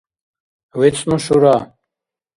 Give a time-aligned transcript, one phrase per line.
[0.79, 1.57] вецӀну шура